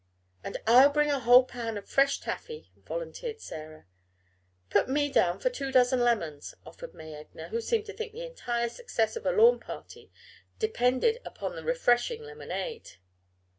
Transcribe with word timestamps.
"And 0.43 0.57
I'll 0.65 0.89
bring 0.89 1.11
a 1.11 1.19
whole 1.19 1.43
pan 1.43 1.77
of 1.77 1.87
fresh 1.87 2.19
taffy," 2.21 2.71
volunteered 2.87 3.39
Sarah. 3.39 3.85
"Put 4.71 4.89
me 4.89 5.11
down 5.11 5.37
for 5.37 5.51
two 5.51 5.71
dozen 5.71 5.99
lemons," 5.99 6.55
offered 6.65 6.95
May 6.95 7.11
Egner, 7.11 7.49
who 7.49 7.61
seemed 7.61 7.85
to 7.85 7.93
think 7.93 8.11
the 8.11 8.25
entire 8.25 8.69
success 8.69 9.15
of 9.15 9.27
a 9.27 9.31
lawn 9.31 9.59
party 9.59 10.11
depended 10.57 11.21
upon 11.23 11.55
the 11.55 11.63
refreshing 11.63 12.23
lemonade. 12.23 12.93